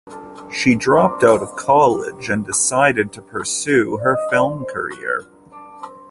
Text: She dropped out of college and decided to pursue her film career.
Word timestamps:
She 0.51 0.73
dropped 0.73 1.23
out 1.23 1.43
of 1.43 1.55
college 1.55 2.27
and 2.31 2.43
decided 2.43 3.13
to 3.13 3.21
pursue 3.21 3.97
her 3.97 4.17
film 4.31 4.65
career. 4.65 5.27